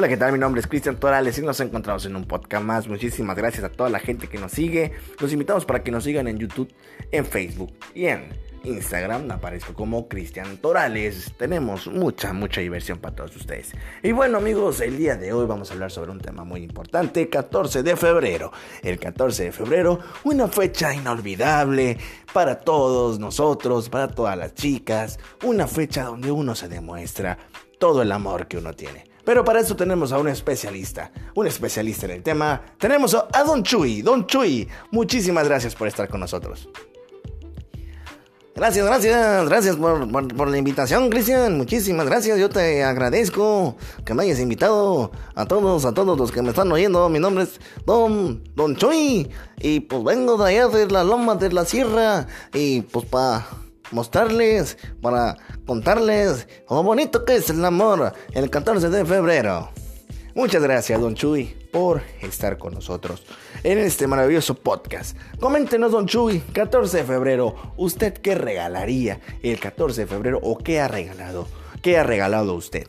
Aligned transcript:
Hola, 0.00 0.08
¿qué 0.08 0.16
tal? 0.16 0.32
Mi 0.32 0.38
nombre 0.38 0.62
es 0.62 0.66
Cristian 0.66 0.96
Torales 0.96 1.36
y 1.36 1.42
nos 1.42 1.60
encontramos 1.60 2.06
en 2.06 2.16
un 2.16 2.24
podcast 2.24 2.64
más. 2.64 2.88
Muchísimas 2.88 3.36
gracias 3.36 3.64
a 3.64 3.68
toda 3.68 3.90
la 3.90 3.98
gente 3.98 4.28
que 4.28 4.38
nos 4.38 4.50
sigue. 4.50 4.92
Los 5.20 5.30
invitamos 5.30 5.66
para 5.66 5.82
que 5.82 5.90
nos 5.90 6.04
sigan 6.04 6.26
en 6.26 6.38
YouTube, 6.38 6.72
en 7.12 7.26
Facebook 7.26 7.70
y 7.94 8.06
en 8.06 8.30
Instagram. 8.64 9.30
Aparezco 9.30 9.74
como 9.74 10.08
Cristian 10.08 10.56
Torales. 10.56 11.34
Tenemos 11.36 11.86
mucha, 11.86 12.32
mucha 12.32 12.62
diversión 12.62 12.98
para 12.98 13.14
todos 13.14 13.36
ustedes. 13.36 13.72
Y 14.02 14.12
bueno, 14.12 14.38
amigos, 14.38 14.80
el 14.80 14.96
día 14.96 15.16
de 15.16 15.34
hoy 15.34 15.44
vamos 15.44 15.70
a 15.70 15.74
hablar 15.74 15.90
sobre 15.90 16.12
un 16.12 16.20
tema 16.20 16.44
muy 16.44 16.62
importante: 16.62 17.28
14 17.28 17.82
de 17.82 17.94
febrero. 17.94 18.52
El 18.82 18.98
14 18.98 19.44
de 19.44 19.52
febrero, 19.52 19.98
una 20.24 20.48
fecha 20.48 20.94
inolvidable 20.94 21.98
para 22.32 22.60
todos 22.60 23.18
nosotros, 23.18 23.90
para 23.90 24.08
todas 24.08 24.38
las 24.38 24.54
chicas. 24.54 25.18
Una 25.44 25.66
fecha 25.66 26.04
donde 26.04 26.30
uno 26.30 26.54
se 26.54 26.70
demuestra 26.70 27.36
todo 27.78 28.00
el 28.00 28.10
amor 28.12 28.48
que 28.48 28.56
uno 28.56 28.72
tiene. 28.72 29.09
Pero 29.24 29.44
para 29.44 29.60
eso 29.60 29.76
tenemos 29.76 30.12
a 30.12 30.18
un 30.18 30.28
especialista, 30.28 31.12
un 31.34 31.46
especialista 31.46 32.06
en 32.06 32.12
el 32.12 32.22
tema. 32.22 32.62
Tenemos 32.78 33.14
a 33.14 33.44
Don 33.44 33.62
Chuy. 33.62 34.02
Don 34.02 34.26
Chuy, 34.26 34.68
muchísimas 34.90 35.46
gracias 35.46 35.74
por 35.74 35.88
estar 35.88 36.08
con 36.08 36.20
nosotros. 36.20 36.68
Gracias, 38.60 38.84
gracias, 38.84 39.48
gracias 39.48 39.76
por, 39.76 40.48
la 40.50 40.58
invitación, 40.58 41.08
Cristian. 41.08 41.56
Muchísimas 41.56 42.04
gracias. 42.04 42.38
Yo 42.38 42.50
te 42.50 42.84
agradezco 42.84 43.76
que 44.04 44.12
me 44.12 44.24
hayas 44.24 44.38
invitado 44.38 45.12
a 45.34 45.46
todos, 45.46 45.86
a 45.86 45.94
todos 45.94 46.18
los 46.18 46.30
que 46.30 46.42
me 46.42 46.50
están 46.50 46.70
oyendo. 46.70 47.08
Mi 47.08 47.18
nombre 47.18 47.44
es 47.44 47.58
Don, 47.86 48.42
Don 48.54 48.76
Chuy. 48.76 49.30
Y 49.60 49.80
pues 49.80 50.04
vengo 50.04 50.36
de 50.36 50.50
allá 50.50 50.68
de 50.68 50.86
la 50.88 51.04
loma 51.04 51.36
de 51.36 51.50
la 51.52 51.64
sierra. 51.64 52.26
Y 52.52 52.82
pues 52.82 53.06
para 53.06 53.46
mostrarles, 53.90 54.78
para 55.00 55.36
contarles 55.66 56.46
lo 56.68 56.82
bonito 56.82 57.24
que 57.24 57.36
es 57.36 57.50
el 57.50 57.64
amor 57.64 58.12
el 58.32 58.50
14 58.50 58.88
de 58.90 59.04
febrero. 59.04 59.70
Muchas 60.34 60.62
gracias, 60.62 61.00
Don 61.00 61.14
Chuy, 61.14 61.56
por 61.72 62.02
estar 62.20 62.56
con 62.56 62.74
nosotros 62.74 63.24
en 63.64 63.78
este 63.78 64.06
maravilloso 64.06 64.54
podcast. 64.54 65.16
Coméntenos, 65.40 65.90
Don 65.90 66.06
Chuy, 66.06 66.40
14 66.40 66.98
de 66.98 67.04
febrero, 67.04 67.56
¿usted 67.76 68.14
qué 68.14 68.36
regalaría 68.36 69.20
el 69.42 69.58
14 69.58 70.02
de 70.02 70.06
febrero 70.06 70.38
o 70.42 70.56
qué 70.56 70.80
ha 70.80 70.88
regalado? 70.88 71.48
¿Qué 71.82 71.98
ha 71.98 72.04
regalado 72.04 72.54
usted? 72.54 72.86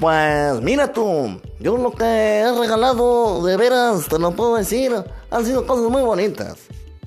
Pues 0.00 0.60
mira 0.60 0.92
tú, 0.92 1.40
yo 1.60 1.76
lo 1.78 1.92
que 1.92 2.04
he 2.04 2.52
regalado, 2.52 3.44
de 3.46 3.56
veras, 3.56 4.08
te 4.08 4.18
lo 4.18 4.32
puedo 4.32 4.56
decir, 4.56 4.92
han 5.30 5.46
sido 5.46 5.66
cosas 5.66 5.88
muy 5.88 6.02
bonitas. 6.02 6.58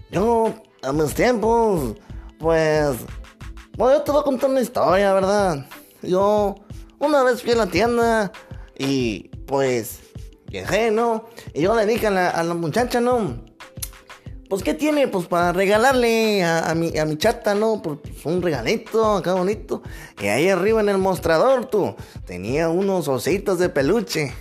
Yo 0.10 0.56
a 0.82 0.94
mis 0.94 1.14
tiempos, 1.14 1.96
pues, 2.40 2.98
bueno, 3.78 3.98
yo 3.98 4.04
te 4.04 4.12
voy 4.12 4.22
a 4.22 4.24
contar 4.24 4.50
una 4.50 4.62
historia, 4.62 5.14
¿verdad? 5.14 5.66
Yo 6.02 6.56
una 7.00 7.24
vez 7.24 7.42
fui 7.42 7.52
a 7.52 7.56
la 7.56 7.68
tienda 7.68 8.32
y 8.78 9.30
pues 9.46 10.00
viajé, 10.48 10.92
¿no? 10.92 11.26
Y 11.54 11.62
yo 11.62 11.76
le 11.76 11.86
dije 11.86 12.08
a 12.08 12.44
la, 12.44 12.54
muchacha, 12.54 13.00
¿no? 13.00 13.44
Pues, 14.50 14.64
¿qué 14.64 14.74
tiene? 14.74 15.08
Pues 15.08 15.28
para 15.28 15.54
regalarle 15.54 16.44
a, 16.44 16.74
mi, 16.76 16.98
a 16.98 17.06
mi 17.06 17.18
chata, 17.18 17.54
¿no? 17.54 17.82
Pues, 17.82 18.00
pues, 18.02 18.26
un 18.26 18.42
regalito, 18.42 19.18
acá 19.18 19.34
bonito. 19.34 19.84
Y 20.22 20.28
ahí 20.28 20.50
arriba 20.50 20.82
en 20.82 20.90
el 20.90 20.98
mostrador, 20.98 21.66
tú, 21.66 21.96
tenía 22.26 22.70
unos 22.70 23.08
ositos 23.08 23.60
de 23.60 23.70
peluche. 23.70 24.34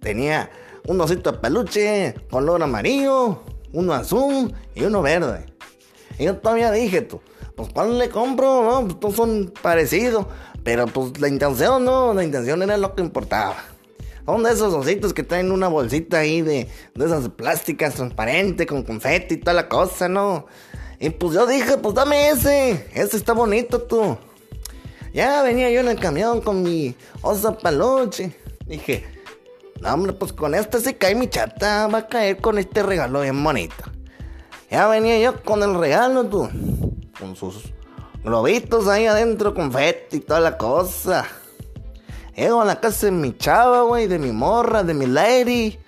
Tenía 0.00 0.50
un 0.86 1.00
osito 1.00 1.32
de 1.32 1.38
peluche, 1.38 2.14
color 2.30 2.62
amarillo, 2.62 3.42
uno 3.72 3.94
azul 3.94 4.54
y 4.74 4.84
uno 4.84 5.02
verde. 5.02 5.49
Y 6.20 6.24
yo 6.24 6.36
todavía 6.36 6.70
dije, 6.70 7.00
tú, 7.00 7.22
pues 7.56 7.70
¿cuál 7.72 7.98
le 7.98 8.10
compro? 8.10 8.62
No, 8.62 8.86
pues 8.86 9.00
todos 9.00 9.16
son 9.16 9.54
parecidos. 9.62 10.26
Pero 10.62 10.86
pues 10.86 11.18
la 11.18 11.28
intención, 11.28 11.82
no, 11.82 12.12
la 12.12 12.22
intención 12.22 12.62
era 12.62 12.76
lo 12.76 12.94
que 12.94 13.00
importaba. 13.00 13.56
Son 14.26 14.42
de 14.42 14.52
esos 14.52 14.74
ositos 14.74 15.14
que 15.14 15.22
traen 15.22 15.50
una 15.50 15.68
bolsita 15.68 16.18
ahí 16.18 16.42
de, 16.42 16.68
de 16.94 17.04
esas 17.06 17.30
plásticas 17.30 17.94
transparentes 17.94 18.66
con 18.66 18.82
confeti 18.82 19.34
y 19.34 19.36
toda 19.38 19.54
la 19.54 19.70
cosa, 19.70 20.10
¿no? 20.10 20.44
Y 20.98 21.08
pues 21.08 21.32
yo 21.32 21.46
dije, 21.46 21.78
pues 21.78 21.94
dame 21.94 22.28
ese, 22.28 22.86
ese 22.92 23.16
está 23.16 23.32
bonito 23.32 23.80
tú. 23.80 24.18
Ya 25.14 25.42
venía 25.42 25.70
yo 25.70 25.80
en 25.80 25.88
el 25.88 25.98
camión 25.98 26.42
con 26.42 26.62
mi 26.62 26.94
osa 27.22 27.56
peluche. 27.56 28.36
Dije, 28.66 29.06
no 29.80 29.94
hombre, 29.94 30.12
pues 30.12 30.34
con 30.34 30.54
este 30.54 30.80
se 30.80 30.98
cae 30.98 31.14
mi 31.14 31.28
chata, 31.28 31.86
va 31.86 32.00
a 32.00 32.06
caer 32.08 32.42
con 32.42 32.58
este 32.58 32.82
regalo 32.82 33.22
bien 33.22 33.42
bonito. 33.42 33.99
Ya 34.70 34.86
venía 34.86 35.18
yo 35.18 35.42
con 35.42 35.62
el 35.62 35.74
regalo, 35.74 36.24
tú. 36.26 36.48
Con 37.18 37.34
sus 37.34 37.72
globitos 38.22 38.86
ahí 38.86 39.06
adentro, 39.06 39.52
confeti 39.52 40.18
y 40.18 40.20
toda 40.20 40.40
la 40.40 40.56
cosa. 40.56 41.26
Llego 42.36 42.62
a 42.62 42.64
la 42.64 42.80
casa 42.80 43.06
de 43.06 43.12
mi 43.12 43.36
chava, 43.36 43.82
güey, 43.82 44.06
de 44.06 44.18
mi 44.18 44.30
morra, 44.30 44.84
de 44.84 44.94
mi 44.94 45.06
lady. 45.06 45.78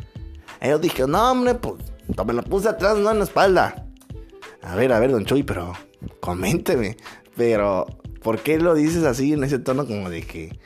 Yo 0.60 0.78
dije, 0.78 1.06
no, 1.06 1.31
hombre, 1.31 1.54
pues 1.54 1.76
me 2.26 2.32
lo 2.32 2.42
puse 2.42 2.69
atrás, 2.69 2.97
no 2.98 3.10
en 3.10 3.19
la 3.19 3.25
espalda. 3.25 3.87
A 4.62 4.75
ver, 4.75 4.92
a 4.92 4.98
ver, 4.98 5.12
don 5.12 5.25
Chuy, 5.25 5.44
pero 5.44 5.72
coménteme. 6.21 6.97
Pero, 7.37 7.87
¿por 8.22 8.41
qué 8.41 8.59
lo 8.59 8.75
dices 8.75 9.04
así 9.04 9.32
en 9.32 9.44
ese 9.44 9.59
tono 9.59 9.87
como 9.87 10.10
de 10.10 10.22
que, 10.22 10.59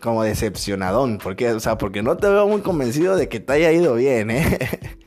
como 0.00 0.22
decepcionadón? 0.24 1.18
Porque, 1.18 1.50
o 1.52 1.60
sea, 1.60 1.78
porque 1.78 2.02
no 2.02 2.16
te 2.16 2.28
veo 2.28 2.46
muy 2.46 2.60
convencido 2.60 3.16
de 3.16 3.28
que 3.28 3.40
te 3.40 3.52
haya 3.52 3.72
ido 3.72 3.94
bien, 3.94 4.30
¿eh? 4.30 4.58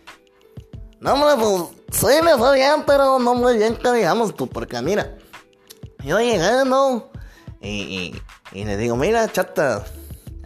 No, 1.00 1.16
hombre, 1.16 1.32
pues 1.38 1.83
Sí, 1.94 2.08
me 2.24 2.36
fue 2.38 2.56
bien, 2.56 2.84
pero 2.86 3.20
no 3.20 3.36
muy 3.36 3.58
bien 3.58 3.78
que 3.78 3.92
digamos 3.92 4.36
tú, 4.36 4.48
porque 4.48 4.82
mira, 4.82 5.16
yo 6.04 6.20
llegué, 6.20 6.66
¿no? 6.66 7.12
Y, 7.62 8.14
y, 8.52 8.66
le 8.66 8.76
digo, 8.76 8.98
mira, 8.98 9.32
chata, 9.32 9.86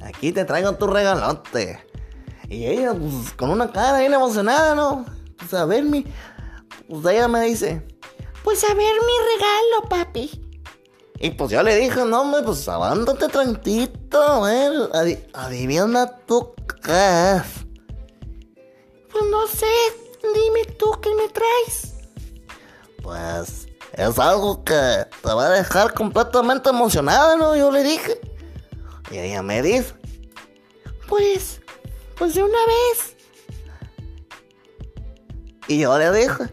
aquí 0.01 0.31
te 0.31 0.45
traigo 0.45 0.73
tu 0.73 0.85
regalote. 0.87 1.83
Y 2.49 2.65
ella, 2.65 2.93
pues, 2.93 3.33
con 3.33 3.49
una 3.49 3.71
cara 3.71 3.99
bien 3.99 4.13
emocionada, 4.13 4.75
¿no? 4.75 5.05
Pues 5.37 5.53
a 5.53 5.65
ver 5.65 5.83
mi... 5.83 6.05
Pues 6.87 7.05
ella 7.05 7.27
me 7.27 7.41
dice, 7.41 7.81
pues 8.43 8.63
a 8.63 8.73
ver 8.73 8.77
mi 8.77 9.13
regalo, 9.35 9.89
papi. 9.89 10.41
Y 11.19 11.31
pues 11.31 11.51
yo 11.51 11.63
le 11.63 11.75
dije, 11.75 12.05
no, 12.05 12.21
hombre, 12.21 12.43
pues 12.43 12.67
avándate 12.69 13.27
tranquilo, 13.27 13.91
a 14.13 14.39
ver, 14.47 15.29
adivina 15.33 16.07
tu 16.25 16.53
qué 16.81 17.41
Pues 19.11 19.23
no 19.29 19.47
sé, 19.47 19.65
Dime 20.33 20.65
tú 20.77 20.91
qué 21.01 21.09
me 21.15 21.29
traes. 21.29 21.95
Pues 23.01 23.67
es 23.93 24.19
algo 24.19 24.63
que 24.63 25.07
te 25.21 25.33
va 25.33 25.47
a 25.47 25.49
dejar 25.49 25.93
completamente 25.93 26.69
emocionada, 26.69 27.35
¿no? 27.35 27.55
Yo 27.55 27.71
le 27.71 27.83
dije. 27.83 28.19
Y 29.09 29.17
ella 29.17 29.41
me 29.41 29.61
dice. 29.61 29.93
Pues, 31.07 31.61
pues 32.17 32.35
de 32.35 32.43
una 32.43 32.59
vez. 32.67 33.15
Y 35.67 35.79
yo 35.79 35.97
le 35.97 36.11
dije. 36.11 36.49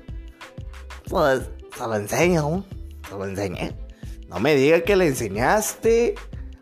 Pues 1.09 1.43
se 1.77 1.87
lo 1.87 1.97
enseño. 1.97 2.65
Se 3.09 3.15
lo 3.15 3.25
enseñé. 3.25 3.77
No 4.29 4.41
me 4.41 4.55
diga 4.55 4.81
que 4.83 4.97
le 4.97 5.09
enseñaste. 5.09 6.15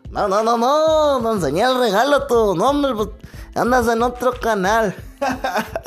No, 0.09 0.27
no, 0.27 0.43
no, 0.43 0.57
no. 0.57 1.19
No 1.19 1.33
enseñé 1.33 1.61
el 1.61 1.79
regalo 1.79 2.27
tú. 2.27 2.55
No, 2.55 2.69
hombre, 2.69 2.93
pues, 2.93 3.09
andas 3.55 3.87
en 3.87 4.01
otro 4.01 4.33
canal. 4.39 4.95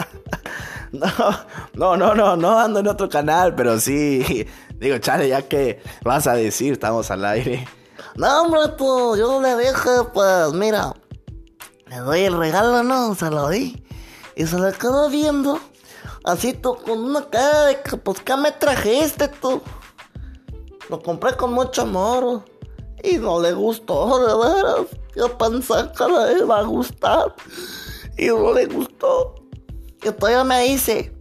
No, 1.75 1.97
no, 1.97 2.15
no, 2.15 2.37
no, 2.37 2.59
ando 2.59 2.81
en 2.81 2.89
otro 2.89 3.09
canal, 3.09 3.55
pero 3.55 3.79
sí. 3.79 4.47
Digo, 4.79 4.99
chale, 4.99 5.29
ya 5.29 5.43
que 5.43 5.83
vas 6.03 6.27
a 6.27 6.35
decir, 6.35 6.73
estamos 6.73 7.11
al 7.11 7.25
aire. 7.25 7.67
No, 8.17 8.43
hombre, 8.43 8.61
tú, 8.77 9.17
yo 9.17 9.41
le 9.41 9.57
dije, 9.57 9.91
pues, 10.13 10.53
mira, 10.53 10.95
le 11.89 11.97
doy 11.97 12.21
el 12.23 12.37
regalo, 12.37 12.83
¿no? 12.83 13.15
Se 13.15 13.31
lo 13.31 13.49
di. 13.49 13.83
Y 14.35 14.47
se 14.47 14.59
lo 14.59 14.71
quedó 14.73 15.09
viendo. 15.09 15.61
Así 16.25 16.53
tú, 16.53 16.77
con 16.77 16.99
una 16.99 17.29
cara 17.29 17.65
de 17.67 17.81
que, 17.83 17.97
pues, 17.97 18.21
¿qué 18.21 18.37
me 18.37 18.53
trajiste 18.53 19.29
tú? 19.29 19.63
Lo 20.89 21.03
compré 21.03 21.37
con 21.37 21.53
mucho 21.53 21.83
amor. 21.83 22.45
Y 23.03 23.19
no 23.19 23.41
le 23.41 23.53
gustó, 23.53 24.19
de 24.19 24.55
veras. 24.55 24.87
Yo 25.15 25.39
pensé 25.39 25.75
que 25.97 26.05
le 26.07 26.39
iba 26.41 26.59
a 26.59 26.63
gustar. 26.63 27.35
Y 28.19 28.27
no 28.27 28.53
le 28.53 28.67
gustó. 28.67 29.46
Y 30.07 30.13
todavía 30.13 30.45
me 30.45 30.63
dice, 30.63 31.13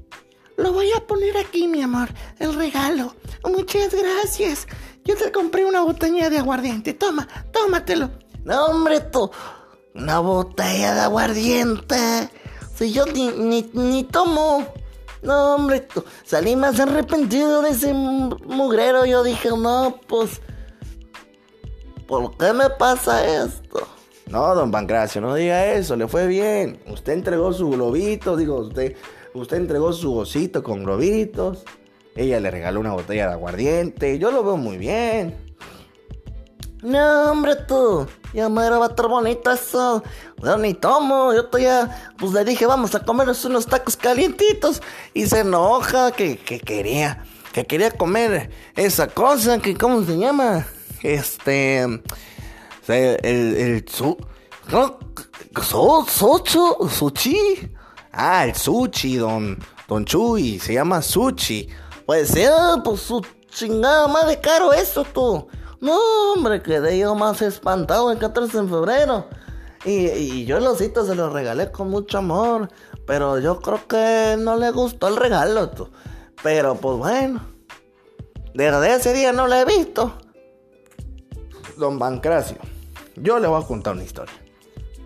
lo 0.58 0.72
voy 0.72 0.92
a 0.92 1.08
poner 1.08 1.36
aquí, 1.38 1.68
mi 1.68 1.82
amor, 1.82 2.08
el 2.38 2.54
regalo. 2.54 3.16
Muchas 3.44 3.96
gracias. 3.96 4.68
Yo 5.04 5.16
te 5.16 5.32
compré 5.32 5.66
una 5.66 5.82
botella 5.82 6.30
de 6.30 6.38
aguardiente. 6.38 6.94
Toma, 6.94 7.28
tómatelo. 7.52 8.12
No, 8.44 8.68
hombre, 8.68 9.00
tú. 9.00 9.32
Una 9.96 10.20
botella 10.20 10.94
de 10.94 11.02
aguardiente. 11.02 12.30
Si 12.76 12.94
yo 12.94 13.08
ni, 13.08 13.30
ni, 13.30 13.72
ni 13.74 14.04
tomo. 14.04 14.68
No, 15.24 15.56
hombre, 15.56 15.80
tú. 15.80 16.06
Salí 16.24 16.56
más 16.56 16.80
arrepentido 16.80 17.64
de 17.64 17.72
ese 17.72 17.92
mugrero. 17.92 19.06
Yo 19.08 19.24
dije, 19.24 19.50
no, 19.50 20.00
pues. 20.08 20.42
¿Por 22.08 22.38
qué 22.38 22.54
me 22.54 22.70
pasa 22.70 23.26
esto? 23.26 23.88
No, 24.28 24.56
don 24.56 24.72
Pancracio, 24.72 25.22
no 25.22 25.36
diga 25.36 25.74
eso, 25.74 25.96
le 25.96 26.08
fue 26.08 26.28
bien. 26.28 26.80
Usted 26.88 27.14
entregó 27.14 27.54
su 27.54 27.70
globito, 27.70 28.36
digo, 28.36 28.58
usted, 28.58 28.96
usted 29.34 29.58
entregó 29.58 29.94
su 29.94 30.18
osito 30.18 30.64
con 30.64 30.84
globitos. 30.84 31.64
Ella 32.16 32.40
le 32.40 32.50
regaló 32.50 32.80
una 32.80 32.94
botella 32.94 33.28
de 33.28 33.34
aguardiente. 33.34 34.18
Yo 34.18 34.32
lo 34.32 34.44
veo 34.44 34.58
muy 34.58 34.78
bien. 34.78 35.46
No, 36.82 37.32
hombre, 37.32 37.56
tú. 37.68 38.08
Ya 38.34 38.48
me 38.48 38.70
va 38.70 38.86
a 38.86 38.90
estar 38.90 39.08
bonito 39.08 39.52
eso. 39.52 40.04
Yo 40.42 40.58
ni 40.58 40.74
tomo. 40.74 41.34
Yo 41.34 41.50
ya, 41.58 42.14
pues 42.18 42.32
le 42.32 42.46
dije, 42.46 42.66
vamos 42.66 42.96
a 42.96 43.04
comernos 43.04 43.44
unos 43.46 43.66
tacos 43.66 43.98
calientitos. 43.98 44.82
Y 45.14 45.26
se 45.26 45.40
enoja 45.40 46.12
que, 46.12 46.38
que 46.38 46.60
quería, 46.60 47.24
que 47.54 47.66
quería 47.66 47.92
comer 47.92 48.50
esa 48.76 49.08
cosa 49.08 49.60
que, 49.60 49.76
¿cómo 49.76 50.04
se 50.04 50.18
llama? 50.18 50.66
Este, 51.02 52.02
el, 52.88 53.20
el, 53.24 53.86
su, 53.88 54.18
su, 55.62 56.90
sushi. 56.90 57.76
Ah, 58.12 58.46
el 58.46 58.56
sushi, 58.56 59.18
don, 59.18 59.58
don 59.88 60.06
Chuy. 60.06 60.60
Se 60.60 60.74
llama 60.74 61.02
sushi. 61.02 61.68
Pues 62.06 62.30
sea, 62.30 62.82
pues 62.84 63.02
su 63.02 63.26
chingada 63.50 64.08
madre 64.08 64.40
caro 64.40 64.72
eso, 64.74 65.04
tú. 65.04 65.48
No, 65.82 66.00
hombre, 66.34 66.62
quedé 66.62 66.98
yo 67.00 67.16
más 67.16 67.42
espantado 67.42 68.12
el 68.12 68.18
14 68.18 68.62
de 68.62 68.68
febrero. 68.68 69.28
Y, 69.86 70.46
yo 70.46 70.58
el 70.58 70.66
osito 70.66 71.06
se 71.06 71.16
lo 71.16 71.30
regalé 71.30 71.72
con 71.72 71.90
mucho 71.90 72.20
amor. 72.20 72.70
Pero 73.06 73.40
yo 73.40 73.60
creo 73.60 73.88
que 73.88 74.36
no 74.40 74.58
le 74.58 74.72
gustó 74.72 75.08
el 75.08 75.16
regalo, 75.16 75.70
tú. 75.70 75.90
Pero 76.42 76.76
pues 76.76 76.98
bueno. 76.98 77.42
Desde 78.54 78.96
ese 78.96 79.14
día 79.14 79.32
no 79.32 79.48
lo 79.48 79.56
he 79.56 79.66
visto. 79.66 80.14
Don 81.78 82.00
Bancracio, 82.00 82.58
yo 83.16 83.40
le 83.40 83.48
voy 83.48 83.62
a 83.62 83.66
contar 83.66 83.94
una 83.94 84.04
historia. 84.04 84.36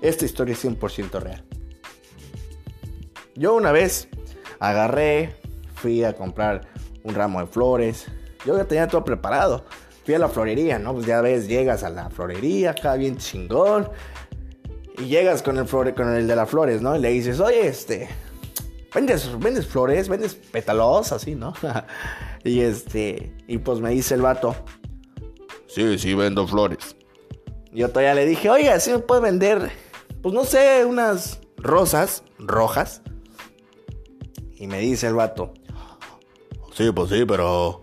Esta 0.02 0.26
historia 0.26 0.54
es 0.54 0.64
100% 0.64 1.20
real. 1.20 1.44
Yo 3.36 3.56
una 3.56 3.72
vez 3.72 4.08
agarré, 4.60 5.36
fui 5.76 6.04
a 6.04 6.14
comprar 6.14 6.68
un 7.04 7.16
ramo 7.16 7.40
de 7.40 7.48
flores. 7.48 8.08
Yo 8.46 8.58
ya 8.58 8.66
tenía 8.66 8.88
todo 8.88 9.04
preparado 9.04 9.66
fui 10.10 10.16
a 10.16 10.20
la 10.20 10.30
florería, 10.30 10.80
¿no? 10.80 10.94
Pues 10.94 11.06
ya 11.06 11.22
ves, 11.22 11.48
llegas 11.48 11.84
a 11.84 11.90
la 11.92 12.10
florería, 12.10 12.72
acá 12.72 12.96
bien 12.96 13.18
chingón. 13.18 13.90
Y 14.98 15.04
llegas 15.04 15.44
con 15.44 15.60
el, 15.60 15.68
flore, 15.68 15.94
con 15.94 16.12
el 16.12 16.28
de 16.28 16.36
las 16.36 16.50
flores, 16.50 16.82
¿no? 16.82 16.96
Y 16.96 17.00
le 17.00 17.12
dices, 17.12 17.40
oye, 17.40 17.68
este, 17.68 18.10
¿vendes, 18.92 19.30
vendes 19.40 19.68
flores? 19.68 20.10
¿Vendes 20.10 20.34
pétalos? 20.34 21.12
Así, 21.12 21.36
¿no? 21.36 21.54
y 22.44 22.62
este, 22.62 23.36
y 23.48 23.60
pues 23.60 23.82
me 23.82 23.92
dice 23.92 24.16
el 24.16 24.24
vato, 24.24 24.56
sí, 25.68 26.00
sí, 26.00 26.16
vendo 26.16 26.48
flores. 26.48 26.96
Yo 27.71 27.89
todavía 27.89 28.16
le 28.16 28.25
dije, 28.25 28.50
oiga, 28.50 28.80
¿sí 28.80 28.92
me 28.92 29.00
puede 29.00 29.21
vender, 29.21 29.71
pues 30.21 30.33
no 30.33 30.44
sé, 30.44 30.86
unas 30.86 31.39
rosas 31.57 32.24
rojas? 32.39 33.01
Y 34.56 34.68
me 34.68 34.80
dice 34.80 35.07
el 35.07 35.13
vato, 35.13 35.54
sí, 36.74 36.92
pues 36.92 37.10
sí, 37.10 37.24
pero 37.25 37.80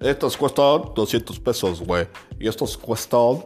estos 0.00 0.36
cuestan 0.36 0.92
200 0.94 1.40
pesos, 1.40 1.80
güey. 1.80 2.06
Y 2.38 2.48
estos 2.48 2.76
cuestan 2.76 3.42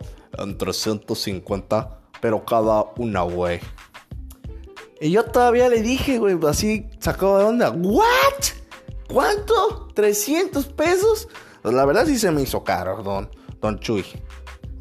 350, 0.59 2.01
pero 2.21 2.45
cada 2.45 2.85
una, 2.97 3.23
güey. 3.23 3.61
Y 5.01 5.11
yo 5.11 5.25
todavía 5.25 5.69
le 5.69 5.83
dije, 5.83 6.19
güey, 6.19 6.39
así 6.47 6.89
sacó 7.01 7.39
de 7.39 7.45
onda. 7.45 7.71
¿What? 7.71 8.05
¿Cuánto? 9.13 9.89
¿300 9.95 10.67
pesos? 10.75 11.29
Pues 11.63 11.75
la 11.75 11.85
verdad 11.85 12.07
sí 12.07 12.19
se 12.19 12.31
me 12.31 12.43
hizo 12.43 12.63
caro, 12.65 13.03
don, 13.03 13.31
don 13.61 13.79
Chuy. 13.81 14.05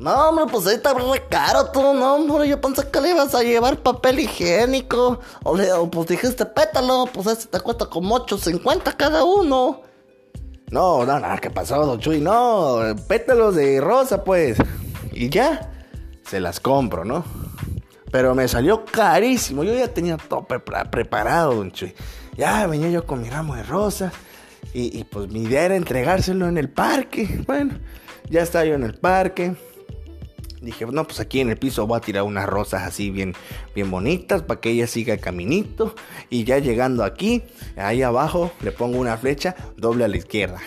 No, 0.01 0.29
hombre, 0.29 0.45
pues 0.51 0.65
ahí 0.65 0.77
está 0.77 0.95
re 0.95 1.03
caro 1.29 1.67
tú, 1.67 1.79
no, 1.93 2.15
hombre. 2.15 2.49
Yo 2.49 2.59
pensé 2.59 2.89
que 2.89 2.99
le 2.99 3.11
ibas 3.11 3.35
a 3.35 3.43
llevar 3.43 3.77
papel 3.77 4.19
higiénico. 4.19 5.19
O, 5.43 5.55
le, 5.55 5.67
pues 5.91 6.07
dijiste 6.07 6.43
pétalo, 6.43 7.05
pues 7.13 7.27
este 7.27 7.45
te 7.45 7.59
cuesta 7.59 7.85
como 7.85 8.17
8.50 8.17 8.97
cada 8.97 9.23
uno. 9.23 9.81
No, 10.71 11.05
no, 11.05 11.19
no, 11.19 11.27
¿qué 11.39 11.51
pasó, 11.51 11.85
don 11.85 11.99
Chuy? 11.99 12.19
No, 12.19 12.79
pétalos 13.07 13.53
de 13.53 13.79
rosa, 13.79 14.23
pues. 14.23 14.57
Y 15.11 15.29
ya, 15.29 15.69
se 16.25 16.39
las 16.39 16.59
compro, 16.59 17.05
¿no? 17.05 17.23
Pero 18.11 18.33
me 18.33 18.47
salió 18.47 18.83
carísimo. 18.85 19.63
Yo 19.63 19.75
ya 19.75 19.93
tenía 19.93 20.17
todo 20.17 20.47
preparado, 20.47 21.53
don 21.53 21.71
Chuy. 21.71 21.93
Ya 22.37 22.65
venía 22.65 22.89
yo 22.89 23.05
con 23.05 23.21
mi 23.21 23.29
ramo 23.29 23.55
de 23.55 23.61
rosas. 23.61 24.13
Y, 24.73 24.97
y, 24.97 25.03
pues 25.03 25.29
mi 25.29 25.43
idea 25.43 25.65
era 25.65 25.75
entregárselo 25.75 26.47
en 26.47 26.57
el 26.57 26.69
parque. 26.69 27.43
Bueno, 27.45 27.75
ya 28.31 28.41
estaba 28.41 28.65
yo 28.65 28.73
en 28.73 28.83
el 28.83 28.95
parque. 28.95 29.55
Dije, 30.61 30.85
no, 30.85 31.05
pues 31.05 31.19
aquí 31.19 31.39
en 31.39 31.49
el 31.49 31.57
piso 31.57 31.87
voy 31.87 31.97
a 31.97 32.01
tirar 32.01 32.23
unas 32.23 32.45
rosas 32.45 32.83
así 32.83 33.09
bien, 33.09 33.33
bien 33.73 33.89
bonitas 33.89 34.43
para 34.43 34.61
que 34.61 34.69
ella 34.69 34.85
siga 34.85 35.15
el 35.15 35.19
caminito. 35.19 35.95
Y 36.29 36.43
ya 36.43 36.59
llegando 36.59 37.03
aquí, 37.03 37.43
ahí 37.75 38.03
abajo 38.03 38.51
le 38.61 38.71
pongo 38.71 38.99
una 38.99 39.17
flecha 39.17 39.55
doble 39.75 40.05
a 40.05 40.07
la 40.07 40.17
izquierda. 40.17 40.59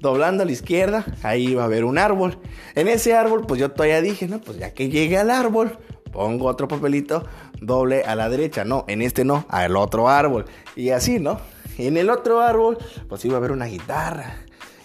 Doblando 0.00 0.42
a 0.42 0.46
la 0.46 0.52
izquierda, 0.52 1.04
ahí 1.22 1.54
va 1.54 1.62
a 1.62 1.66
haber 1.66 1.84
un 1.84 1.98
árbol. 1.98 2.38
En 2.74 2.88
ese 2.88 3.14
árbol, 3.14 3.46
pues 3.46 3.60
yo 3.60 3.70
todavía 3.70 4.00
dije, 4.00 4.26
no, 4.26 4.40
pues 4.40 4.58
ya 4.58 4.72
que 4.72 4.88
llegue 4.88 5.18
al 5.18 5.30
árbol, 5.30 5.78
pongo 6.12 6.46
otro 6.46 6.66
papelito 6.66 7.24
doble 7.60 8.04
a 8.04 8.14
la 8.14 8.30
derecha. 8.30 8.64
No, 8.64 8.86
en 8.88 9.02
este 9.02 9.24
no, 9.24 9.44
al 9.50 9.76
otro 9.76 10.08
árbol. 10.08 10.46
Y 10.76 10.90
así, 10.90 11.20
¿no? 11.20 11.40
En 11.76 11.98
el 11.98 12.08
otro 12.08 12.40
árbol, 12.40 12.78
pues 13.08 13.24
iba 13.26 13.34
a 13.34 13.38
haber 13.38 13.52
una 13.52 13.66
guitarra. 13.66 14.36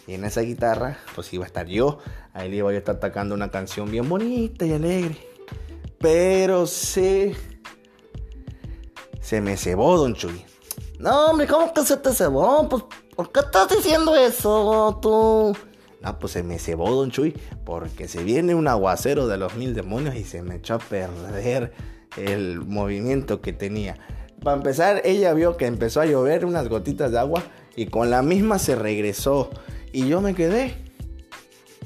Y 0.07 0.13
en 0.13 0.23
esa 0.23 0.41
guitarra, 0.41 0.97
pues 1.15 1.31
iba 1.33 1.43
a 1.43 1.47
estar 1.47 1.67
yo. 1.67 1.99
Ahí 2.33 2.49
le 2.49 2.57
iba 2.57 2.71
a 2.71 2.73
estar 2.73 2.95
atacando 2.95 3.35
una 3.35 3.51
canción 3.51 3.91
bien 3.91 4.07
bonita 4.07 4.65
y 4.65 4.71
alegre. 4.71 5.17
Pero 5.99 6.65
se. 6.65 7.35
Se 9.21 9.41
me 9.41 9.57
cebó, 9.57 9.97
don 9.97 10.13
Chuy. 10.15 10.45
No, 10.99 11.27
hombre, 11.27 11.45
¿cómo 11.45 11.73
que 11.73 11.83
se 11.83 11.97
te 11.97 12.13
cebó? 12.13 12.67
Pues, 12.69 12.83
¿por 13.15 13.31
qué 13.31 13.41
estás 13.41 13.67
diciendo 13.69 14.15
eso, 14.15 14.97
tú? 15.01 15.55
No, 16.01 16.19
pues 16.19 16.31
se 16.31 16.43
me 16.43 16.57
cebó, 16.57 16.89
don 16.95 17.11
Chuy. 17.11 17.35
Porque 17.65 18.07
se 18.07 18.23
viene 18.23 18.55
un 18.55 18.69
aguacero 18.69 19.27
de 19.27 19.37
los 19.37 19.55
mil 19.55 19.73
demonios 19.73 20.15
y 20.15 20.23
se 20.23 20.41
me 20.41 20.55
echó 20.55 20.75
a 20.75 20.79
perder 20.79 21.73
el 22.15 22.61
movimiento 22.61 23.41
que 23.41 23.51
tenía. 23.51 23.97
Para 24.41 24.55
empezar, 24.55 25.01
ella 25.03 25.33
vio 25.33 25.57
que 25.57 25.65
empezó 25.65 25.99
a 25.99 26.05
llover 26.05 26.45
unas 26.45 26.69
gotitas 26.69 27.11
de 27.11 27.19
agua 27.19 27.43
y 27.75 27.87
con 27.87 28.09
la 28.09 28.21
misma 28.21 28.59
se 28.59 28.75
regresó. 28.75 29.49
Y 29.91 30.07
yo 30.07 30.21
me 30.21 30.35
quedé 30.35 30.75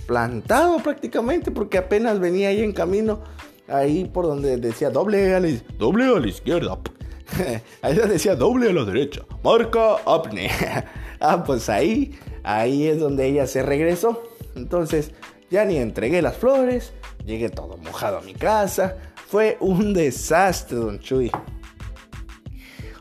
plantado 0.07 0.77
prácticamente 0.83 1.51
porque 1.51 1.77
apenas 1.77 2.19
venía 2.19 2.49
ahí 2.49 2.61
en 2.61 2.73
camino, 2.73 3.21
ahí 3.67 4.05
por 4.05 4.25
donde 4.25 4.57
decía 4.57 4.89
doble 4.89 5.33
a 5.33 5.39
la, 5.39 5.49
doble 5.77 6.05
a 6.05 6.19
la 6.19 6.27
izquierda. 6.27 6.77
ahí 7.81 7.95
decía 7.95 8.35
doble 8.35 8.69
a 8.69 8.73
la 8.73 8.83
derecha. 8.83 9.21
Marca 9.43 9.97
apne. 10.05 10.49
ah, 11.19 11.43
pues 11.43 11.69
ahí, 11.69 12.17
ahí 12.43 12.87
es 12.87 12.99
donde 12.99 13.27
ella 13.27 13.47
se 13.47 13.63
regresó. 13.63 14.21
Entonces 14.55 15.11
ya 15.49 15.65
ni 15.65 15.77
entregué 15.77 16.21
las 16.21 16.37
flores, 16.37 16.93
llegué 17.25 17.49
todo 17.49 17.77
mojado 17.77 18.17
a 18.17 18.21
mi 18.21 18.33
casa. 18.33 18.97
Fue 19.27 19.57
un 19.61 19.93
desastre, 19.93 20.77
don 20.77 20.99
Chuy. 20.99 21.31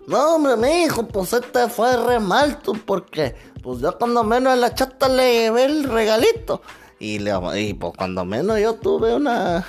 No, 0.06 0.36
hombre, 0.36 0.56
mi 0.56 0.84
hijo, 0.84 1.06
pues 1.06 1.32
este 1.32 1.68
fue 1.68 1.96
re 1.96 2.18
mal 2.18 2.60
tú, 2.60 2.76
porque 2.84 3.34
pues 3.62 3.80
yo 3.80 3.96
cuando 3.98 4.24
menos 4.24 4.52
a 4.52 4.56
la 4.56 4.74
chata 4.74 5.08
le 5.08 5.32
llevé 5.32 5.64
el 5.64 5.84
regalito. 5.84 6.62
Y, 6.98 7.18
le, 7.18 7.32
y 7.58 7.74
pues 7.74 7.92
cuando 7.96 8.24
menos 8.24 8.60
yo 8.60 8.74
tuve 8.74 9.14
una 9.14 9.66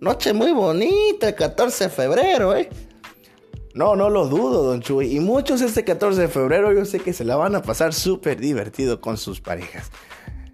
noche 0.00 0.32
muy 0.32 0.52
bonita, 0.52 1.28
el 1.28 1.34
14 1.34 1.84
de 1.84 1.90
febrero, 1.90 2.56
¿eh? 2.56 2.68
No, 3.74 3.94
no 3.94 4.10
lo 4.10 4.26
dudo, 4.26 4.64
don 4.64 4.80
Chuy. 4.80 5.16
Y 5.16 5.20
muchos 5.20 5.60
este 5.60 5.84
14 5.84 6.22
de 6.22 6.28
febrero 6.28 6.72
yo 6.72 6.84
sé 6.84 6.98
que 6.98 7.12
se 7.12 7.24
la 7.24 7.36
van 7.36 7.54
a 7.54 7.62
pasar 7.62 7.94
súper 7.94 8.40
divertido 8.40 9.00
con 9.00 9.16
sus 9.16 9.40
parejas. 9.40 9.90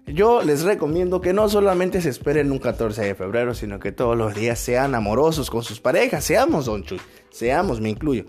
Yo 0.05 0.43
les 0.43 0.61
recomiendo 0.61 1.21
que 1.21 1.33
no 1.33 1.49
solamente 1.49 1.99
se 2.01 2.09
esperen 2.09 2.51
un 2.51 2.59
14 2.59 3.01
de 3.01 3.15
febrero, 3.15 3.55
sino 3.55 3.79
que 3.79 3.91
todos 3.91 4.15
los 4.15 4.35
días 4.35 4.59
sean 4.59 4.93
amorosos 4.93 5.49
con 5.49 5.63
sus 5.63 5.79
parejas. 5.79 6.23
Seamos, 6.23 6.65
don 6.65 6.83
Chuy. 6.83 7.01
Seamos, 7.31 7.81
me 7.81 7.89
incluyo. 7.89 8.25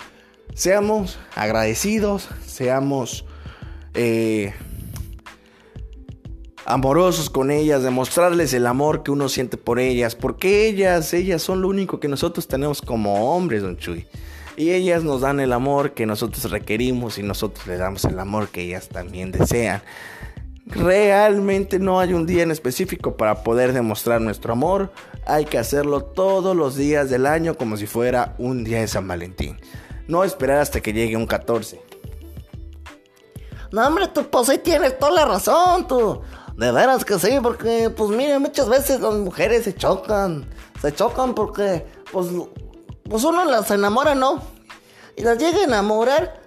Seamos 0.54 1.18
agradecidos, 1.34 2.28
seamos 2.46 3.25
eh, 3.96 4.54
amorosos 6.66 7.30
con 7.30 7.50
ellas, 7.50 7.82
demostrarles 7.82 8.52
el 8.52 8.66
amor 8.66 9.02
que 9.02 9.10
uno 9.10 9.28
siente 9.28 9.56
por 9.56 9.78
ellas, 9.78 10.14
porque 10.14 10.68
ellas, 10.68 11.14
ellas 11.14 11.42
son 11.42 11.62
lo 11.62 11.68
único 11.68 12.00
que 12.00 12.08
nosotros 12.08 12.46
tenemos 12.48 12.82
como 12.82 13.34
hombres, 13.34 13.62
don 13.62 13.76
Chuy. 13.76 14.06
Y 14.56 14.70
ellas 14.70 15.04
nos 15.04 15.20
dan 15.20 15.40
el 15.40 15.52
amor 15.52 15.92
que 15.92 16.06
nosotros 16.06 16.50
requerimos 16.50 17.18
y 17.18 17.22
nosotros 17.22 17.66
les 17.66 17.78
damos 17.78 18.04
el 18.04 18.18
amor 18.18 18.48
que 18.48 18.62
ellas 18.62 18.88
también 18.88 19.30
desean. 19.30 19.82
Realmente 20.66 21.78
no 21.78 22.00
hay 22.00 22.12
un 22.12 22.26
día 22.26 22.42
en 22.42 22.50
específico 22.50 23.16
para 23.16 23.44
poder 23.44 23.72
demostrar 23.72 24.20
nuestro 24.20 24.52
amor. 24.52 24.92
Hay 25.24 25.44
que 25.44 25.58
hacerlo 25.58 26.02
todos 26.02 26.56
los 26.56 26.74
días 26.74 27.08
del 27.08 27.26
año 27.26 27.56
como 27.56 27.76
si 27.76 27.86
fuera 27.86 28.34
un 28.38 28.64
día 28.64 28.80
de 28.80 28.88
San 28.88 29.06
Valentín. 29.06 29.58
No 30.08 30.24
esperar 30.24 30.58
hasta 30.58 30.80
que 30.80 30.92
llegue 30.92 31.16
un 31.16 31.26
14. 31.26 31.85
No, 33.72 33.86
hombre, 33.86 34.08
tú 34.08 34.24
pues 34.30 34.48
ahí 34.48 34.58
tienes 34.58 34.98
toda 34.98 35.12
la 35.12 35.24
razón, 35.24 35.86
tú. 35.86 36.20
De 36.56 36.72
veras 36.72 37.04
que 37.04 37.18
sí, 37.18 37.38
porque, 37.42 37.90
pues 37.90 38.10
mire, 38.10 38.38
muchas 38.38 38.68
veces 38.68 39.00
las 39.00 39.14
mujeres 39.14 39.64
se 39.64 39.74
chocan. 39.74 40.48
Se 40.80 40.94
chocan 40.94 41.34
porque, 41.34 41.86
pues, 42.12 42.28
pues 43.08 43.24
uno 43.24 43.44
las 43.44 43.70
enamora, 43.70 44.14
¿no? 44.14 44.40
Y 45.16 45.22
las 45.22 45.38
llega 45.38 45.58
a 45.58 45.64
enamorar. 45.64 46.42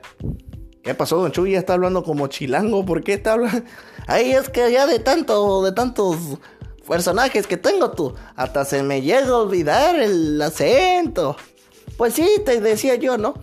¿Qué 0.83 0.95
pasó, 0.95 1.17
don 1.17 1.31
Chuy? 1.31 1.51
Ya 1.51 1.59
está 1.59 1.73
hablando 1.73 2.03
como 2.03 2.27
chilango. 2.27 2.85
¿Por 2.85 3.03
qué 3.03 3.13
está 3.13 3.33
hablando? 3.33 3.63
Ahí 4.07 4.31
es 4.31 4.49
que 4.49 4.71
ya 4.71 4.87
de 4.87 4.99
tanto, 4.99 5.63
de 5.63 5.71
tantos 5.71 6.17
personajes 6.87 7.45
que 7.45 7.57
tengo 7.57 7.91
tú. 7.91 8.15
Hasta 8.35 8.65
se 8.65 8.81
me 8.81 9.01
llega 9.01 9.29
a 9.29 9.37
olvidar 9.37 9.95
el 9.95 10.41
acento. 10.41 11.35
Pues 11.97 12.15
sí, 12.15 12.27
te 12.45 12.59
decía 12.61 12.95
yo, 12.95 13.17
¿no? 13.17 13.35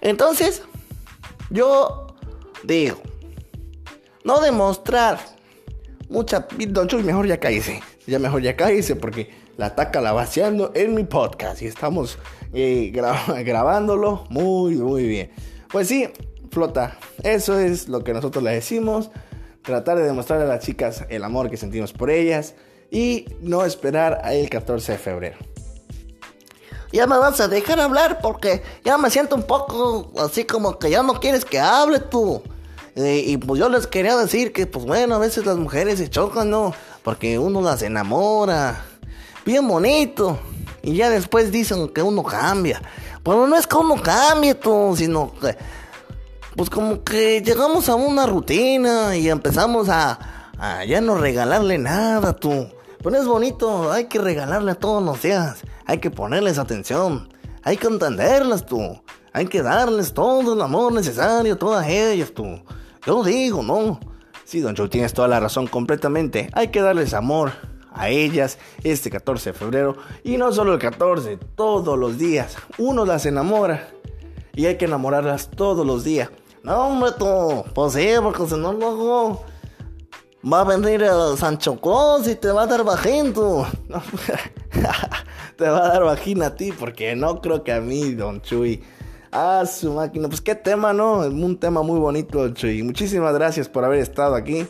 Entonces, 0.00 0.62
yo 1.50 2.06
digo, 2.64 3.00
no 4.24 4.40
demostrar 4.40 5.18
mucha... 6.08 6.46
Don 6.68 6.88
Chuy, 6.88 7.02
mejor 7.02 7.26
ya 7.26 7.38
cállese. 7.38 7.82
Ya 8.06 8.18
mejor 8.18 8.42
ya 8.42 8.56
cállese 8.56 8.96
porque 8.96 9.30
la 9.56 9.66
ataca 9.66 10.00
la 10.00 10.12
vaciando 10.12 10.72
en 10.74 10.94
mi 10.94 11.04
podcast 11.04 11.62
y 11.62 11.66
estamos 11.66 12.18
eh, 12.52 12.90
grabándolo 13.44 14.26
muy, 14.30 14.76
muy 14.76 15.06
bien. 15.06 15.30
Pues 15.70 15.88
sí, 15.88 16.08
flota, 16.50 16.96
eso 17.22 17.58
es 17.58 17.88
lo 17.88 18.02
que 18.02 18.12
nosotros 18.12 18.42
le 18.42 18.52
decimos. 18.52 19.10
Tratar 19.62 19.98
de 19.98 20.04
demostrar 20.04 20.40
a 20.40 20.46
las 20.46 20.64
chicas 20.64 21.04
el 21.10 21.22
amor 21.22 21.50
que 21.50 21.56
sentimos 21.56 21.92
por 21.92 22.10
ellas 22.10 22.54
y 22.90 23.26
no 23.40 23.64
esperar 23.64 24.22
el 24.24 24.48
14 24.48 24.92
de 24.92 24.98
febrero. 24.98 25.36
Ya 26.92 27.06
me 27.06 27.16
vas 27.18 27.40
a 27.40 27.48
dejar 27.48 27.80
hablar 27.80 28.20
porque 28.20 28.62
ya 28.84 28.98
me 28.98 29.10
siento 29.10 29.36
un 29.36 29.44
poco 29.44 30.10
así 30.18 30.44
como 30.44 30.78
que 30.78 30.90
ya 30.90 31.02
no 31.02 31.20
quieres 31.20 31.44
que 31.44 31.60
hable 31.60 32.00
tú. 32.00 32.42
Eh, 32.96 33.22
y 33.26 33.36
pues 33.36 33.60
yo 33.60 33.68
les 33.68 33.86
quería 33.86 34.16
decir 34.16 34.52
que 34.52 34.66
pues 34.66 34.84
bueno, 34.84 35.14
a 35.14 35.18
veces 35.18 35.46
las 35.46 35.56
mujeres 35.56 35.98
se 35.98 36.10
chocan, 36.10 36.50
¿no? 36.50 36.74
Porque 37.04 37.38
uno 37.38 37.60
las 37.62 37.82
enamora. 37.82 38.84
Bien 39.44 39.66
bonito. 39.66 40.38
Y 40.82 40.96
ya 40.96 41.10
después 41.10 41.52
dicen 41.52 41.88
que 41.88 42.02
uno 42.02 42.24
cambia. 42.24 42.82
Pero 43.22 43.46
no 43.46 43.56
es 43.56 43.66
que 43.66 43.76
uno 43.76 43.96
cambie 44.02 44.54
tú, 44.54 44.94
sino 44.96 45.32
que 45.40 45.56
pues 46.56 46.68
como 46.68 47.04
que 47.04 47.40
llegamos 47.42 47.88
a 47.88 47.94
una 47.94 48.26
rutina 48.26 49.16
y 49.16 49.30
empezamos 49.30 49.88
a, 49.88 50.50
a 50.58 50.84
ya 50.84 51.00
no 51.00 51.16
regalarle 51.16 51.78
nada 51.78 52.32
tú. 52.32 52.68
Pero 53.02 53.16
es 53.16 53.26
bonito, 53.26 53.92
hay 53.92 54.06
que 54.06 54.18
regalarle 54.18 54.72
a 54.72 54.74
todos 54.74 55.02
los 55.02 55.22
días. 55.22 55.58
Hay 55.90 55.98
que 55.98 56.12
ponerles 56.12 56.56
atención. 56.56 57.28
Hay 57.64 57.76
que 57.76 57.88
entenderlas 57.88 58.64
tú. 58.64 59.02
Hay 59.32 59.46
que 59.46 59.60
darles 59.60 60.14
todo 60.14 60.52
el 60.52 60.60
amor 60.60 60.92
necesario 60.92 61.54
a 61.54 61.58
todas 61.58 61.88
ellas 61.88 62.30
tú. 62.32 62.60
Yo 63.04 63.24
digo, 63.24 63.64
¿no? 63.64 63.98
Sí, 64.44 64.60
don 64.60 64.76
Joe, 64.76 64.88
tienes 64.88 65.12
toda 65.12 65.26
la 65.26 65.40
razón 65.40 65.66
completamente. 65.66 66.48
Hay 66.52 66.68
que 66.68 66.80
darles 66.80 67.12
amor 67.12 67.50
a 67.92 68.08
ellas 68.08 68.56
este 68.84 69.10
14 69.10 69.50
de 69.50 69.58
febrero. 69.58 69.96
Y 70.22 70.36
no 70.36 70.52
solo 70.52 70.74
el 70.74 70.78
14, 70.78 71.38
todos 71.56 71.98
los 71.98 72.18
días. 72.18 72.56
Uno 72.78 73.04
las 73.04 73.26
enamora. 73.26 73.88
Y 74.54 74.66
hay 74.66 74.76
que 74.76 74.84
enamorarlas 74.84 75.50
todos 75.50 75.84
los 75.84 76.04
días. 76.04 76.30
No, 76.62 76.86
hombre, 76.86 77.10
tú. 77.18 77.64
Pues 77.74 77.94
sí, 77.94 78.10
porque 78.22 78.46
si 78.46 78.54
no, 78.54 78.72
luego 78.74 79.44
va 80.40 80.60
a 80.60 80.64
venir 80.64 81.02
el 81.02 81.36
Sancho 81.36 81.80
Claus 81.80 82.28
y 82.28 82.36
te 82.36 82.52
va 82.52 82.62
a 82.62 82.66
dar 82.68 82.84
bajín, 82.84 83.34
tú. 83.34 83.66
te 85.60 85.68
va 85.68 85.84
a 85.84 85.88
dar 85.88 86.04
bajín 86.04 86.42
a 86.42 86.56
ti, 86.56 86.72
porque 86.72 87.14
no 87.14 87.42
creo 87.42 87.62
que 87.62 87.70
a 87.70 87.82
mí, 87.82 88.14
don 88.14 88.40
Chuy. 88.40 88.82
Ah, 89.30 89.62
su 89.66 89.92
máquina. 89.92 90.26
Pues 90.26 90.40
qué 90.40 90.54
tema, 90.54 90.94
¿no? 90.94 91.18
Un 91.18 91.58
tema 91.58 91.82
muy 91.82 92.00
bonito, 92.00 92.38
don 92.38 92.54
Chuy. 92.54 92.82
Muchísimas 92.82 93.34
gracias 93.34 93.68
por 93.68 93.84
haber 93.84 93.98
estado 93.98 94.34
aquí. 94.34 94.66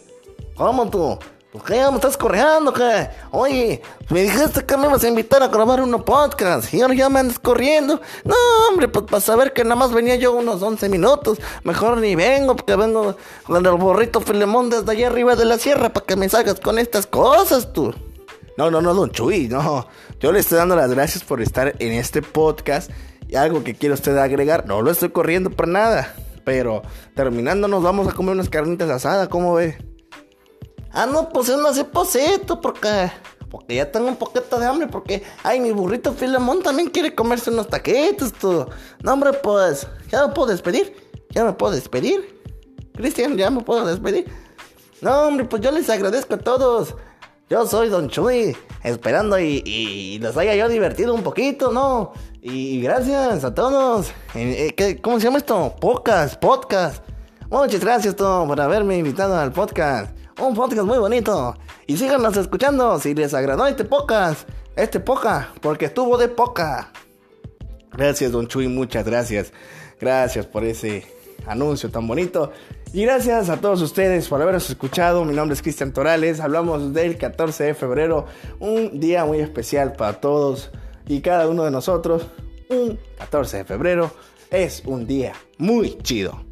¿Cómo 0.56 0.90
tú? 0.90 1.16
¿Por 1.52 1.62
qué 1.62 1.76
me 1.88 1.94
estás 1.94 2.16
corriendo? 2.16 2.73
¿Qué? 2.73 3.09
Oye, 3.30 3.80
me 4.09 4.23
dijiste 4.23 4.66
que 4.66 4.76
me 4.76 4.88
ibas 4.88 5.04
a 5.04 5.09
invitar 5.09 5.44
a 5.44 5.49
grabar 5.49 5.80
un 5.80 5.92
podcast 6.02 6.75
y 6.75 6.80
ahora 6.80 6.94
ya 6.94 7.09
me 7.09 7.20
andas 7.20 7.38
corriendo. 7.38 8.00
No, 8.25 8.35
hombre, 8.68 8.88
pues 8.88 9.04
para 9.04 9.20
saber 9.20 9.52
que 9.52 9.62
nada 9.62 9.76
más 9.76 9.92
venía 9.92 10.16
yo 10.16 10.32
unos 10.32 10.61
11 10.61 10.88
minutos. 10.88 11.38
Mejor 11.62 11.99
ni 11.99 12.16
vengo, 12.16 12.56
porque 12.56 12.75
vengo 12.75 13.16
con 13.44 13.64
el 13.64 13.73
borrito 13.75 14.20
Filemón 14.20 14.70
desde 14.70 14.90
allá 14.90 15.06
arriba 15.06 15.37
de 15.37 15.44
la 15.44 15.56
sierra 15.56 15.92
para 15.92 16.04
que 16.04 16.16
me 16.16 16.28
salgas 16.28 16.59
con 16.59 16.80
estas 16.80 17.06
cosas, 17.06 17.73
tú. 17.73 17.94
No, 18.57 18.71
no, 18.71 18.80
no, 18.80 18.95
don 18.95 19.11
Chuy, 19.11 19.49
no. 19.49 19.87
Yo 20.19 20.33
le 20.33 20.40
estoy 20.40 20.59
dando 20.59 20.76
las 20.76 20.90
gracias 20.92 21.25
por 21.25 21.40
estar 21.40 21.75
en 21.78 21.92
este 21.92 22.23
podcast. 22.23 22.90
Y 23.28 23.37
algo 23.37 23.62
que 23.62 23.75
quiero 23.75 23.95
usted 23.95 24.16
agregar, 24.19 24.66
no 24.66 24.83
lo 24.83 24.90
estoy 24.90 25.11
corriendo 25.11 25.50
por 25.50 25.69
nada. 25.69 26.14
Pero 26.45 26.83
terminando 27.14 27.69
nos 27.69 27.83
vamos 27.83 28.09
a 28.09 28.12
comer 28.12 28.35
unas 28.35 28.49
carnitas 28.49 28.90
asadas, 28.90 29.28
¿cómo 29.28 29.54
ve? 29.54 29.78
Ah, 30.92 31.07
no, 31.07 31.28
pues 31.28 31.49
no 31.49 31.69
hace 31.69 31.85
posito 31.85 32.61
porque. 32.61 33.12
Porque 33.49 33.76
ya 33.76 33.90
tengo 33.90 34.09
un 34.09 34.16
poquito 34.16 34.59
de 34.59 34.66
hambre. 34.66 34.88
Porque. 34.88 35.23
Ay, 35.42 35.61
mi 35.61 35.71
burrito 35.71 36.12
Filemón 36.12 36.62
también 36.62 36.90
quiere 36.90 37.14
comerse 37.14 37.50
unos 37.50 37.69
taquitos, 37.69 38.33
tú. 38.33 38.66
No, 39.02 39.12
hombre, 39.12 39.33
pues. 39.33 39.87
Ya 40.11 40.26
me 40.26 40.33
puedo 40.33 40.49
despedir. 40.50 40.95
Ya 41.30 41.45
me 41.45 41.52
puedo 41.52 41.73
despedir. 41.73 42.42
Cristian, 42.95 43.37
ya 43.37 43.50
me 43.50 43.62
puedo 43.62 43.87
despedir. 43.87 44.26
No, 45.00 45.23
hombre, 45.23 45.47
pues 45.47 45.62
yo 45.62 45.71
les 45.71 45.88
agradezco 45.88 46.35
a 46.35 46.38
todos. 46.38 46.97
Yo 47.50 47.66
soy 47.66 47.88
Don 47.88 48.09
Chuy, 48.09 48.57
esperando 48.85 49.38
y, 49.38 49.62
y, 49.66 50.19
los 50.21 50.37
haya 50.37 50.54
yo 50.54 50.69
divertido 50.69 51.12
un 51.12 51.23
poquito, 51.23 51.73
¿no? 51.73 52.12
Y, 52.40 52.80
gracias 52.80 53.45
a 53.45 53.52
todos. 53.52 54.12
Eh, 54.37 54.73
eh, 54.76 55.00
¿Cómo 55.02 55.19
se 55.19 55.25
llama 55.25 55.38
esto? 55.38 55.75
Podcast, 55.80 56.40
podcast. 56.40 57.04
Muchas 57.50 57.80
gracias, 57.80 58.14
todo 58.14 58.47
por 58.47 58.61
haberme 58.61 58.97
invitado 58.99 59.37
al 59.37 59.50
podcast 59.50 60.16
un 60.40 60.54
podcast 60.54 60.83
muy 60.83 60.99
bonito. 60.99 61.57
Y 61.87 61.97
síganos 61.97 62.37
escuchando 62.37 62.99
si 62.99 63.14
les 63.14 63.35
agradó 63.35 63.66
este 63.66 63.85
podcast. 63.85 64.49
Este 64.76 65.00
poca, 65.00 65.52
porque 65.61 65.87
estuvo 65.87 66.16
de 66.16 66.28
poca. 66.28 66.92
Gracias, 67.92 68.33
don 68.33 68.47
Chuy, 68.47 68.69
muchas 68.69 69.04
gracias. 69.04 69.52
Gracias 70.00 70.47
por 70.47 70.64
ese 70.64 71.04
anuncio 71.47 71.90
tan 71.90 72.06
bonito. 72.06 72.52
Y 72.92 73.02
gracias 73.02 73.49
a 73.49 73.61
todos 73.61 73.82
ustedes 73.82 74.28
por 74.28 74.42
habernos 74.42 74.68
escuchado. 74.68 75.25
Mi 75.25 75.35
nombre 75.35 75.54
es 75.54 75.62
Cristian 75.62 75.92
Torales. 75.92 76.40
Hablamos 76.40 76.92
del 76.92 77.16
14 77.16 77.64
de 77.64 77.75
febrero, 77.75 78.26
un 78.59 78.99
día 78.99 79.25
muy 79.25 79.38
especial 79.38 79.92
para 79.92 80.20
todos 80.20 80.70
y 81.06 81.20
cada 81.20 81.49
uno 81.49 81.64
de 81.64 81.70
nosotros. 81.70 82.26
Un 82.68 82.99
14 83.18 83.59
de 83.59 83.64
febrero 83.64 84.11
es 84.50 84.82
un 84.85 85.06
día 85.06 85.32
muy 85.59 85.99
chido. 85.99 86.50